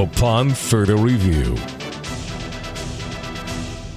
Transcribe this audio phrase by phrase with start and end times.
[0.00, 1.54] upon further review.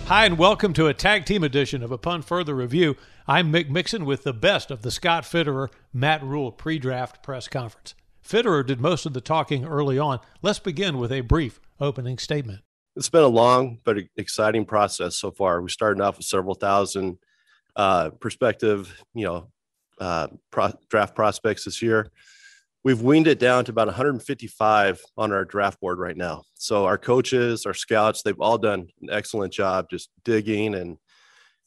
[0.07, 2.97] Hi, and welcome to a tag team edition of Upon Further Review.
[3.25, 7.47] I'm Mick Mixon with the best of the Scott Fitterer Matt Rhule pre draft press
[7.47, 7.95] conference.
[8.21, 10.19] Fitterer did most of the talking early on.
[10.41, 12.61] Let's begin with a brief opening statement.
[12.97, 15.61] It's been a long but exciting process so far.
[15.61, 17.17] We started off with several thousand
[17.77, 19.47] uh, prospective, you know,
[19.99, 22.11] uh, pro- draft prospects this year.
[22.83, 26.43] We've weaned it down to about 155 on our draft board right now.
[26.55, 30.97] So our coaches, our scouts, they've all done an excellent job just digging and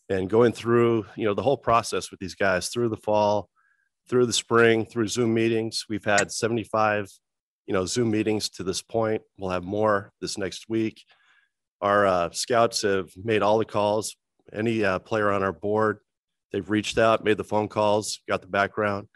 [0.08, 3.48] and going through, you know, the whole process with these guys through the fall,
[4.08, 5.84] through the spring, through Zoom meetings.
[5.88, 7.10] We've had 75,
[7.66, 9.22] you know, Zoom meetings to this point.
[9.36, 11.02] We'll have more this next week.
[11.80, 14.16] Our uh, scouts have made all the calls.
[14.52, 15.98] Any uh, player on our board,
[16.52, 19.08] they've reached out, made the phone calls, got the background.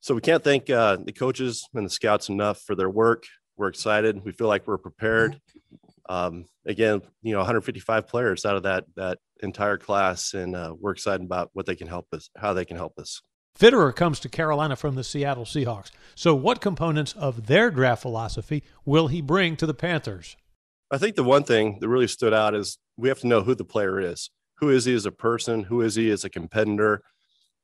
[0.00, 3.24] So we can't thank uh, the coaches and the scouts enough for their work.
[3.56, 4.24] We're excited.
[4.24, 5.38] We feel like we're prepared.
[6.08, 10.92] Um, again, you know, 155 players out of that that entire class, and uh, we're
[10.92, 13.20] excited about what they can help us, how they can help us.
[13.58, 15.90] Fitterer comes to Carolina from the Seattle Seahawks.
[16.14, 20.36] So, what components of their draft philosophy will he bring to the Panthers?
[20.90, 23.54] I think the one thing that really stood out is we have to know who
[23.54, 24.30] the player is.
[24.56, 25.64] Who is he as a person?
[25.64, 27.02] Who is he as a competitor?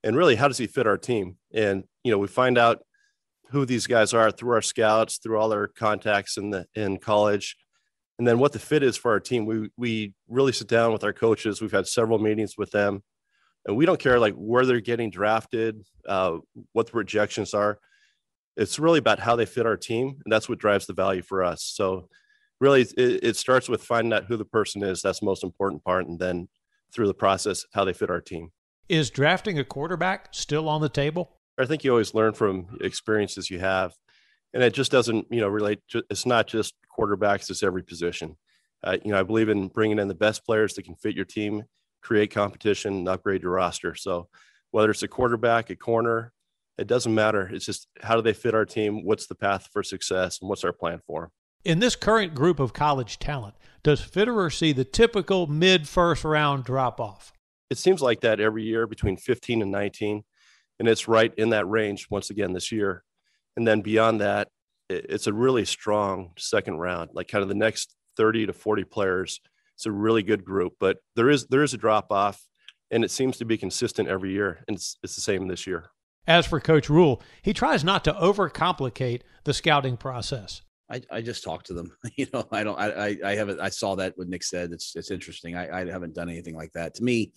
[0.06, 1.36] And really, how does he fit our team?
[1.52, 2.84] And you know, we find out
[3.50, 7.56] who these guys are through our scouts, through all their contacts in the in college,
[8.16, 9.46] and then what the fit is for our team.
[9.46, 11.60] We we really sit down with our coaches.
[11.60, 13.02] We've had several meetings with them,
[13.66, 16.38] and we don't care like where they're getting drafted, uh,
[16.72, 17.80] what the projections are.
[18.56, 21.42] It's really about how they fit our team, and that's what drives the value for
[21.42, 21.64] us.
[21.64, 22.08] So,
[22.60, 25.02] really, it, it starts with finding out who the person is.
[25.02, 26.46] That's the most important part, and then
[26.94, 28.52] through the process, how they fit our team.
[28.88, 31.32] Is drafting a quarterback still on the table?
[31.58, 33.94] I think you always learn from experiences you have,
[34.54, 35.80] and it just doesn't, you know, relate.
[35.90, 38.36] To, it's not just quarterbacks; it's every position.
[38.84, 41.24] Uh, you know, I believe in bringing in the best players that can fit your
[41.24, 41.64] team,
[42.00, 43.96] create competition, and upgrade your roster.
[43.96, 44.28] So,
[44.70, 46.32] whether it's a quarterback, a corner,
[46.78, 47.48] it doesn't matter.
[47.52, 49.04] It's just how do they fit our team?
[49.04, 51.30] What's the path for success, and what's our plan for them?
[51.64, 56.62] In this current group of college talent, does Fitterer see the typical mid first round
[56.62, 57.32] drop off?
[57.70, 60.22] It seems like that every year between 15 and 19
[60.78, 63.04] and it's right in that range once again this year.
[63.56, 64.48] And then beyond that,
[64.88, 69.40] it's a really strong second round, like kind of the next 30 to 40 players.
[69.74, 72.46] It's a really good group, but there is there is a drop off,
[72.90, 75.90] and it seems to be consistent every year, and it's, it's the same this year.
[76.26, 80.62] As for Coach Rhule he tries not to overcomplicate the scouting process.
[80.90, 81.96] I, I just talked to them.
[82.16, 82.78] You know, I don't.
[82.78, 83.60] I I haven't.
[83.60, 84.72] I saw that what Nick said.
[84.72, 85.56] It's it's interesting.
[85.56, 86.94] I I haven't done anything like that.
[86.94, 87.32] To me,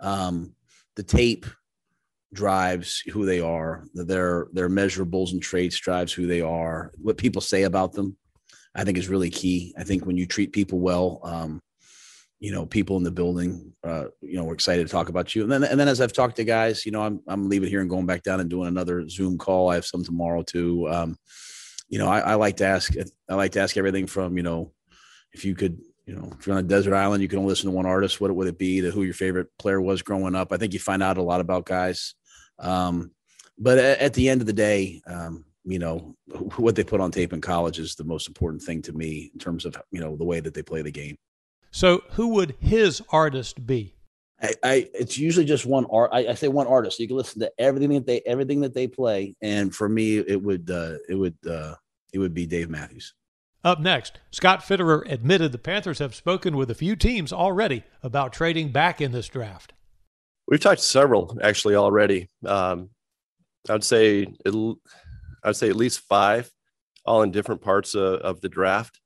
[0.00, 0.54] um,
[0.96, 1.44] the tape
[2.32, 3.84] drives who they are.
[3.94, 6.92] Their their measurables and traits drives who they are.
[6.96, 8.16] What people say about them,
[8.74, 9.74] I think, is really key.
[9.78, 11.60] I think when you treat people well, um,
[12.40, 15.42] you know, people in the building, uh, you know, we're excited to talk about you.
[15.42, 17.80] And then and then as I've talked to guys, you know, I'm I'm leaving here
[17.80, 19.70] and going back down and doing another Zoom call.
[19.70, 20.88] I have some tomorrow too.
[20.88, 21.16] Um,
[21.92, 22.94] you know, I, I like to ask.
[23.28, 24.72] I like to ask everything from you know,
[25.32, 27.70] if you could you know, if you're on a desert island, you can only listen
[27.70, 28.18] to one artist.
[28.18, 28.80] What would it be?
[28.80, 30.52] To who your favorite player was growing up?
[30.52, 32.14] I think you find out a lot about guys.
[32.58, 33.10] Um,
[33.58, 36.16] but at, at, the end of the day, um, you know,
[36.56, 39.38] what they put on tape in college is the most important thing to me in
[39.38, 41.16] terms of, you know, the way that they play the game.
[41.70, 43.94] So who would his artist be?
[44.42, 46.10] I, I it's usually just one art.
[46.12, 46.96] I, I, say one artist.
[46.96, 50.18] So you can listen to everything that they everything that they play, and for me,
[50.18, 51.74] it would uh, it would uh,
[52.12, 53.14] it would be Dave Matthews.
[53.64, 58.32] Up next, Scott Fitterer admitted the Panthers have spoken with a few teams already about
[58.32, 59.72] trading back in this draft.
[60.48, 62.28] We've talked to several actually already.
[62.44, 62.90] Um,
[63.70, 64.76] I'd say it,
[65.44, 66.50] I'd say at least five,
[67.04, 69.00] all in different parts of, of the draft,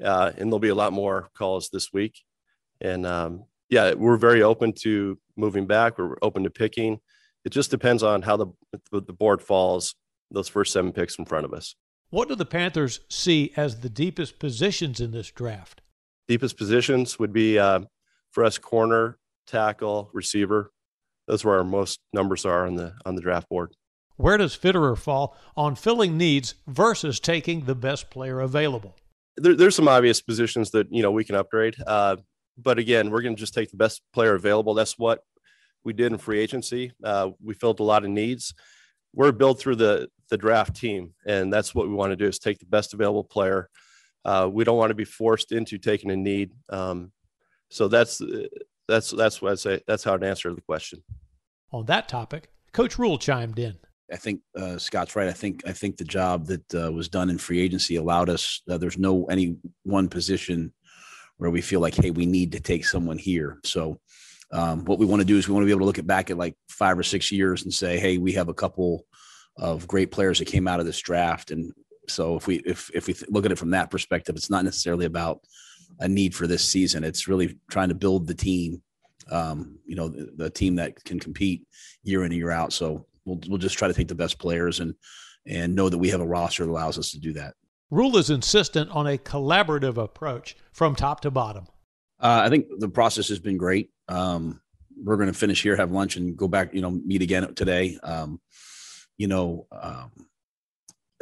[0.00, 2.22] uh, and there'll be a lot more calls this week.
[2.80, 5.98] And um, yeah, we're very open to moving back.
[5.98, 6.98] We're open to picking.
[7.44, 8.46] It just depends on how the
[8.92, 9.94] the board falls.
[10.30, 11.76] Those first seven picks in front of us.
[12.10, 15.82] What do the Panthers see as the deepest positions in this draft?
[16.26, 17.80] Deepest positions would be uh,
[18.32, 20.72] for us corner, tackle, receiver
[21.26, 23.72] those where our most numbers are on the on the draft board.
[24.16, 28.96] Where does Fitterer fall on filling needs versus taking the best player available?
[29.36, 32.16] There, there's some obvious positions that you know we can upgrade, uh,
[32.56, 34.74] but again, we're going to just take the best player available.
[34.74, 35.20] That's what
[35.84, 36.92] we did in free agency.
[37.02, 38.54] Uh, we filled a lot of needs.
[39.14, 42.38] We're built through the the draft team, and that's what we want to do: is
[42.38, 43.70] take the best available player.
[44.24, 46.50] Uh, we don't want to be forced into taking a need.
[46.68, 47.12] Um,
[47.70, 48.20] so that's
[48.88, 49.80] that's that's what I say.
[49.86, 51.02] That's how I'd answer the question.
[51.72, 53.76] On that topic, Coach Rhule chimed in.
[54.12, 55.28] I think uh, Scott's right.
[55.28, 58.62] I think I think the job that uh, was done in free agency allowed us.
[58.68, 60.72] Uh, there's no any one position
[61.38, 63.58] where we feel like, hey, we need to take someone here.
[63.64, 64.00] So
[64.52, 66.06] um, what we want to do is we want to be able to look at
[66.06, 69.04] back at like five or six years and say, hey, we have a couple
[69.58, 71.72] of great players that came out of this draft, and
[72.08, 75.06] so if we if if we look at it from that perspective, it's not necessarily
[75.06, 75.40] about
[76.00, 77.04] a need for this season.
[77.04, 78.82] It's really trying to build the team,
[79.30, 81.66] um, you know, the, the team that can compete
[82.02, 82.72] year in and year out.
[82.72, 84.94] So we'll we'll just try to take the best players and
[85.46, 87.54] and know that we have a roster that allows us to do that.
[87.90, 91.66] Rhule is insistent on a collaborative approach from top to bottom.
[92.18, 93.90] Uh, I think the process has been great.
[94.08, 94.60] Um,
[95.02, 96.74] we're going to finish here, have lunch, and go back.
[96.74, 97.98] You know, meet again today.
[98.02, 98.40] Um,
[99.18, 100.10] you know, um,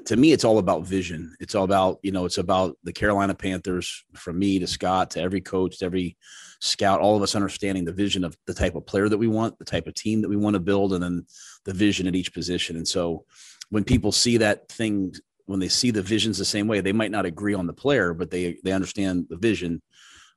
[0.07, 1.35] to me, it's all about vision.
[1.41, 4.05] It's all about you know, it's about the Carolina Panthers.
[4.15, 6.17] From me to Scott to every coach, to every
[6.61, 9.59] scout, all of us understanding the vision of the type of player that we want,
[9.59, 11.27] the type of team that we want to build, and then
[11.65, 12.77] the vision at each position.
[12.77, 13.25] And so,
[13.71, 15.13] when people see that thing
[15.47, 18.15] when they see the visions the same way, they might not agree on the player,
[18.15, 19.83] but they they understand the vision.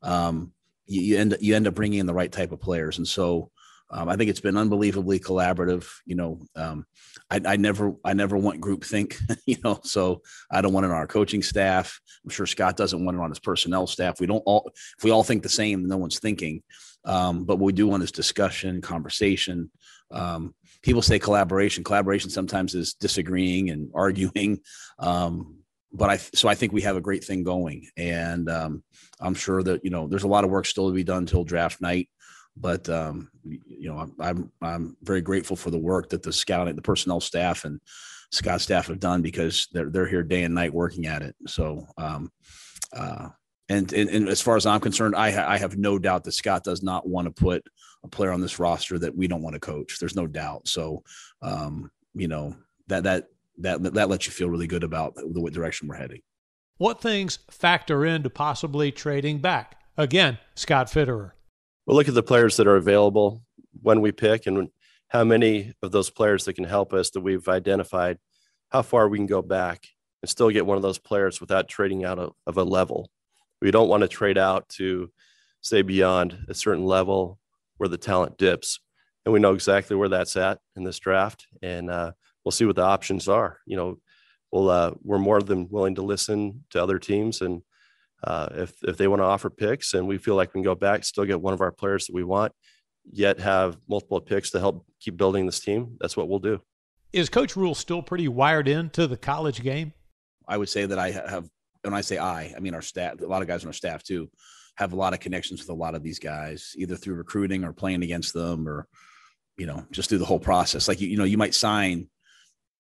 [0.02, 0.52] Um,
[0.86, 3.52] you, you end you end up bringing in the right type of players, and so
[3.90, 5.90] um, I think it's been unbelievably collaborative.
[6.06, 6.86] You know, um,
[7.30, 9.18] I, I, never I never want group think.
[9.46, 12.02] You know, so I don't want it on our coaching staff.
[12.24, 14.20] I'm sure Scott doesn't want it on his personnel staff.
[14.20, 16.64] We don't all if we all think the same, no one's thinking.
[17.06, 19.72] Um, but what we do want is discussion, conversation.
[20.12, 21.84] Um, people say collaboration.
[21.84, 24.60] Collaboration sometimes is disagreeing and arguing.
[25.00, 25.60] Um,
[25.94, 28.84] but I so I think we have a great thing going, and um,
[29.20, 31.44] I'm sure that you know there's a lot of work still to be done till
[31.44, 32.10] draft night.
[32.56, 36.76] But um, you know, I'm, I'm I'm very grateful for the work that the scouting,
[36.76, 37.80] the personnel staff, and
[38.32, 41.36] Scott staff have done because they're they're here day and night working at it.
[41.48, 42.32] So, um,
[42.94, 43.30] uh,
[43.70, 46.32] and, and, and as far as I'm concerned, I ha- I have no doubt that
[46.32, 47.64] Scott does not want to put
[48.04, 50.00] a player on this roster that we don't want to coach.
[50.00, 50.68] There's no doubt.
[50.68, 51.04] So,
[51.42, 52.56] um, you know
[52.88, 53.28] that that
[53.60, 56.22] that that lets you feel really good about the direction we're heading.
[56.78, 59.82] What things factor into possibly trading back?
[59.98, 61.32] Again, Scott Fitterer.
[61.86, 63.42] We'll look at the players that are available
[63.82, 64.70] when we pick and
[65.08, 68.20] how many of those players that can help us that we've identified,
[68.70, 69.88] how far we can go back
[70.22, 73.10] and still get one of those players without trading out of, of a level.
[73.62, 75.12] We don't want to trade out to
[75.62, 77.40] say beyond a certain level
[77.78, 78.80] where the talent dips.
[79.26, 81.48] And we know exactly where that's at in this draft.
[81.62, 82.12] And uh,
[82.44, 83.60] we'll see what the options are.
[83.66, 83.98] You know,
[84.52, 87.42] we'll, uh, we're more than willing to listen to other teams.
[87.42, 87.62] And
[88.24, 90.76] uh, if, if they want to offer picks and we feel like we can go
[90.76, 92.54] back, still get one of our players that we want,
[93.12, 96.62] yet have multiple picks to help keep building this team, that's what we'll do.
[97.14, 99.94] Is Coach Rhule still pretty wired into the college game?
[100.48, 101.50] I would say that I have,
[101.82, 104.04] when I say I, I mean our staff, a lot of guys on our staff
[104.04, 104.30] too,
[104.76, 107.74] have a lot of connections with a lot of these guys, either through recruiting or
[107.74, 108.88] playing against them, or
[109.58, 110.88] you know, just through the whole process.
[110.88, 112.10] Like you, you know, you might sign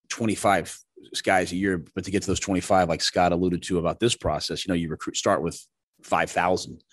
[0.10, 0.78] 25
[1.24, 4.16] guys a year, but to get to those 25, like Scott alluded to about this
[4.16, 5.60] process, you know, you recruit start with
[6.04, 6.84] 5,000.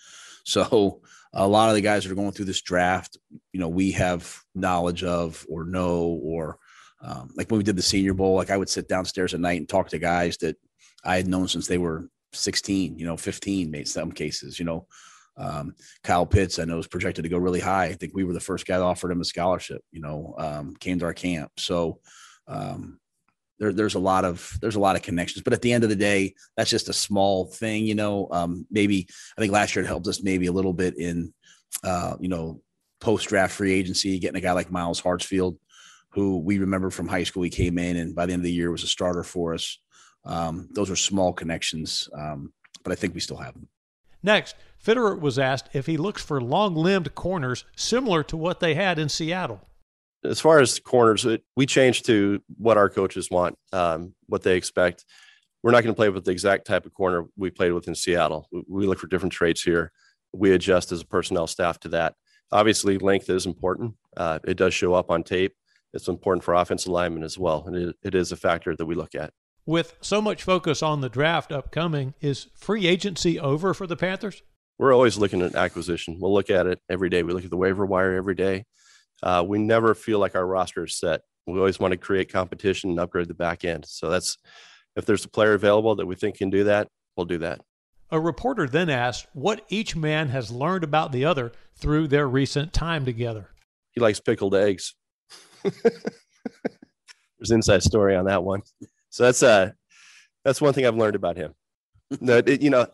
[0.47, 1.01] So
[1.33, 3.17] a lot of the guys that are going through this draft,
[3.51, 6.59] you know, we have knowledge of or know, or
[7.01, 9.59] um, like when we did the Senior Bowl, like I would sit downstairs at night
[9.59, 10.55] and talk to guys that
[11.05, 14.87] I had known since they were 16, you know, 15, made some cases, you know.
[15.37, 17.85] Um, Kyle Pitts, I know, is projected to go really high.
[17.85, 20.75] I think we were the first guy that offered him a scholarship, you know, um,
[20.79, 21.51] came to our camp.
[21.57, 21.99] So
[22.47, 22.99] um,
[23.59, 25.43] there, there's a lot of there's a lot of connections.
[25.43, 28.29] But at the end of the day, that's just a small thing, you know.
[28.31, 29.07] Um, maybe
[29.37, 31.33] I think last year it helped us maybe a little bit in
[31.83, 32.61] uh, you know,
[32.99, 35.57] post draft free agency, getting a guy like Myles Hartsfield,
[36.09, 37.43] who we remember from high school.
[37.43, 39.79] He came in and by the end of the year was a starter for us.
[40.25, 42.53] Um, those are small connections, um,
[42.83, 43.67] but I think we still have them.
[44.23, 48.73] Next, Fitterer was asked if he looks for long limbed corners similar to what they
[48.73, 49.61] had in Seattle.
[50.23, 55.05] As far as corners, we changed to what our coaches want, um, what they expect.
[55.61, 57.95] We're not going to play with the exact type of corner we played with in
[57.95, 58.47] Seattle.
[58.67, 59.91] We look for different traits here.
[60.33, 62.15] We adjust as a personnel staff to that.
[62.51, 63.95] Obviously, length is important.
[64.17, 65.55] Uh, it does show up on tape.
[65.93, 68.95] It's important for offensive linemen as well, and it, it is a factor that we
[68.95, 69.31] look at.
[69.67, 74.43] With so much focus on the draft upcoming, is free agency over for the Panthers?
[74.77, 76.19] We're always looking at acquisition.
[76.19, 77.23] We'll look at it every day.
[77.23, 78.65] We look at the waiver wire every day.
[79.23, 81.21] Uh, we never feel like our roster is set.
[81.47, 83.85] We always want to create competition and upgrade the back end.
[83.87, 84.37] So that's
[84.95, 87.61] if there's a player available that we think can do that, we'll do that.
[88.11, 92.71] A reporter then asked what each man has learned about the other through their recent
[92.71, 93.49] time together.
[93.93, 94.93] He likes pickled eggs.
[95.63, 98.61] There's an inside story on that one.
[99.15, 99.71] So that's uh
[100.43, 101.53] that's one thing I've learned about him.
[102.19, 102.85] no, it, you know,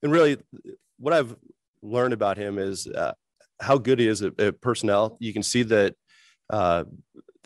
[0.00, 0.38] and really,
[0.96, 1.34] what I've
[1.82, 3.14] learned about him is uh,
[3.60, 5.16] how good he is at, at, personnel.
[5.18, 5.96] You can see that
[6.50, 6.84] uh,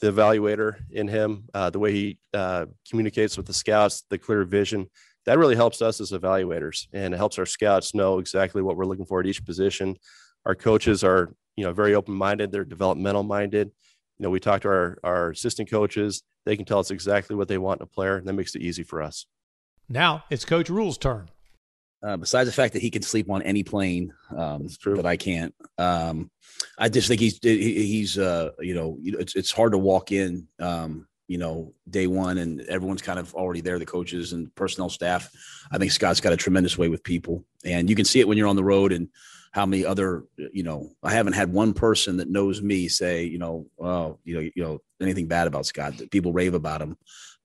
[0.00, 4.44] the evaluator in him, uh, the way he uh, communicates with the scouts, the clear
[4.44, 4.90] vision.
[5.24, 8.84] That really helps us as evaluators, and it helps our scouts know exactly what we're
[8.84, 9.96] looking for at each position.
[10.44, 12.52] Our coaches are, you know, very open-minded.
[12.52, 13.70] They're developmental minded.
[14.20, 16.22] You know, we talk to our our assistant coaches.
[16.44, 18.60] They can tell us exactly what they want in a player, and that makes it
[18.60, 19.24] easy for us.
[19.88, 21.30] Now it's Coach Rhule's turn.
[22.02, 25.54] Uh, besides the fact that he can sleep on any plane, um, that I can't.
[25.78, 26.30] Um,
[26.76, 31.08] I just think he's he's uh, you know it's it's hard to walk in um,
[31.26, 35.30] you know day one and everyone's kind of already there the coaches and personnel staff.
[35.72, 38.36] I think Scott's got a tremendous way with people, and you can see it when
[38.36, 39.08] you're on the road and
[39.52, 43.38] how many other you know I haven't had one person that knows me say you
[43.38, 46.00] know oh you know you know anything bad about Scott.
[46.10, 46.96] People rave about him.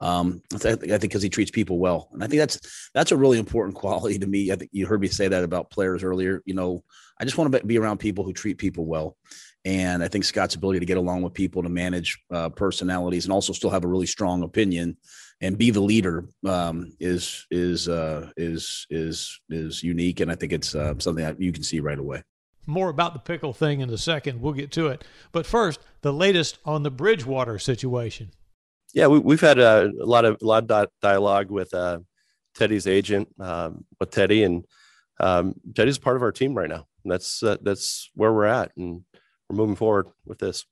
[0.01, 3.39] Um, I think because he treats people well, and I think that's that's a really
[3.39, 4.51] important quality to me.
[4.51, 6.41] I think you heard me say that about players earlier.
[6.45, 6.83] You know,
[7.19, 9.15] I just want to be around people who treat people well,
[9.63, 13.31] and I think Scott's ability to get along with people, to manage uh, personalities, and
[13.31, 14.97] also still have a really strong opinion
[15.41, 20.53] and be the leader um, is is uh, is is is unique, and I think
[20.53, 22.23] it's uh, something that you can see right away.
[22.67, 24.41] More about the pickle thing in a second.
[24.41, 28.31] We'll get to it, but first, the latest on the Bridgewater situation.
[28.93, 31.99] Yeah, we, have had a, a, lot of a lot of dialogue with uh,
[32.55, 34.65] Teddy's agent, um, with Teddy, and
[35.19, 36.87] um, Teddy's part of our team right now.
[37.03, 39.01] And that's uh, that's where we're at, and
[39.49, 40.65] we're moving forward with this.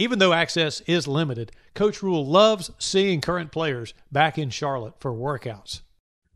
[0.00, 5.12] Even though access is limited, Coach Rhule loves seeing current players back in Charlotte for
[5.12, 5.82] workouts.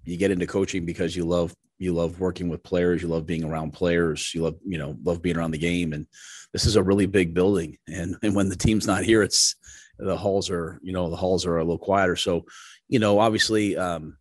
[0.05, 3.43] You get into coaching because you love you love working with players, you love being
[3.43, 6.07] around players, you love you know love being around the game, and
[6.53, 9.57] this is a really big building, and and when the team's not here, it's
[9.99, 12.17] the halls are you know the halls are a little quieter.
[12.17, 12.45] So
[12.89, 14.19] you know obviously um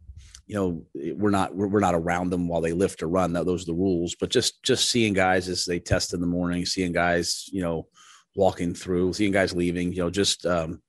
[0.47, 0.85] you know
[1.15, 3.33] we're not we're, not around them while they lift or run.
[3.33, 4.15] That those are the rules.
[4.17, 7.87] But just just seeing guys as they test in the morning seeing guys you know
[8.35, 10.81] walking through seeing guys leaving you know just um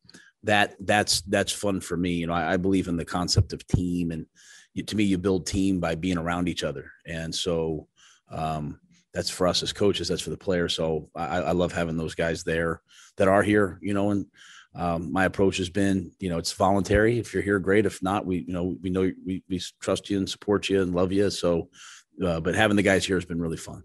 [0.42, 3.66] that that's that's fun for me you know I, I believe in the concept of
[3.66, 4.26] team and
[4.72, 7.86] you, to me you build team by being around each other and so
[8.30, 8.80] um
[9.12, 12.14] that's for us as coaches that's for the players so I, I love having those
[12.14, 12.82] guys there
[13.16, 14.26] that are here you know and
[14.76, 17.18] um, my approach has been, you know, it's voluntary.
[17.18, 17.86] If you're here, great.
[17.86, 20.94] If not, we, you know, we know we, we trust you and support you and
[20.94, 21.30] love you.
[21.30, 21.68] So,
[22.24, 23.84] uh, but having the guys here has been really fun.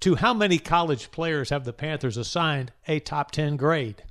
[0.00, 4.02] To how many college players have the Panthers assigned a top 10 grade?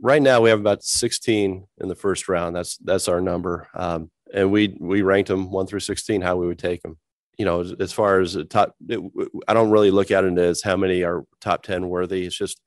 [0.00, 2.54] Right now, we have about 16 in the first round.
[2.54, 6.46] That's that's our number, um, and we we ranked them one through 16 how we
[6.46, 6.96] would take them.
[7.38, 9.00] You know, as, as far as top, it,
[9.48, 12.24] I don't really look at it as how many are top 10 worthy.
[12.24, 12.60] It's just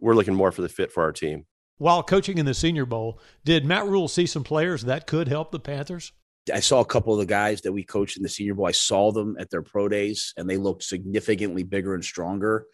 [0.00, 1.46] we're looking more for the fit for our team.
[1.78, 5.50] While coaching in the Senior Bowl, did Matt Rhule see some players that could help
[5.50, 6.12] the Panthers?
[6.52, 8.66] I saw a couple of the guys that we coached in the Senior Bowl.
[8.66, 12.66] I saw them at their pro days, and they looked significantly bigger and stronger.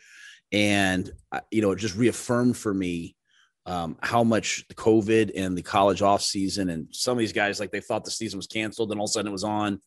[0.53, 3.17] And uh, you know, it just reaffirmed for me
[3.67, 7.73] um, how much COVID and the college off season, and some of these guys like
[7.73, 9.81] they thought the season was canceled, and all of a sudden it was on.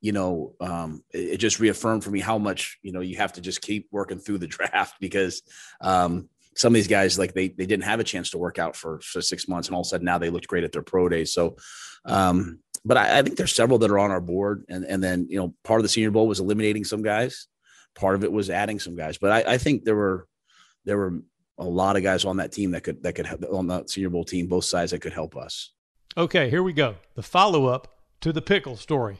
[0.00, 3.34] You know, um, it, it, just reaffirmed for me how much you know you have
[3.34, 5.42] to just keep working through the draft because
[5.80, 8.74] um, some of these guys like they they didn't have a chance to work out
[8.76, 10.82] for, for six months and all of a sudden now they looked great at their
[10.82, 11.56] pro days so
[12.04, 15.26] um but I, I, think there's several that are on our board and and then
[15.28, 17.46] you know part of the senior bowl was eliminating some guys
[17.94, 20.26] part of it was adding some guys but i, I think there were
[20.84, 21.20] there were
[21.58, 24.10] a lot of guys on that team that could that could help on the senior
[24.10, 25.72] bowl team both sides that could help us
[26.16, 27.88] okay here we go the follow-up
[28.20, 29.18] to the pickle story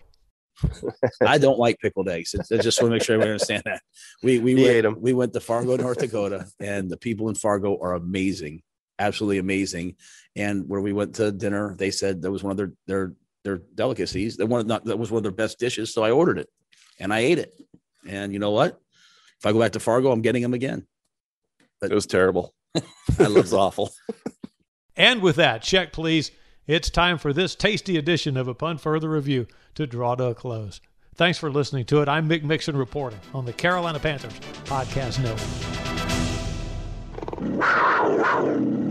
[1.26, 2.34] I don't like pickled eggs.
[2.34, 3.80] It's, it's just want to make sure we understand that.
[4.22, 7.78] We we he went, we went to Fargo, North Dakota, and the people in Fargo
[7.80, 8.62] are amazing,
[8.98, 9.96] absolutely amazing.
[10.36, 13.14] And where we went to dinner, they said that was one of their their
[13.44, 14.36] their delicacies.
[14.36, 15.92] That one not that was one of their best dishes.
[15.92, 16.48] So I ordered it,
[16.98, 17.52] and I ate it.
[18.06, 18.80] And you know what?
[19.38, 20.86] If I go back to Fargo, I'm getting them again.
[21.80, 22.54] But it was terrible.
[22.74, 23.90] that was awful.
[24.96, 26.30] And with that, check please.
[26.66, 30.80] It's time for this tasty edition of Upon Further Review to draw to a close.
[31.16, 32.08] Thanks for listening to it.
[32.08, 35.18] I'm Mick Mixon reporting on the Carolina Panthers Podcast
[37.40, 38.89] Network.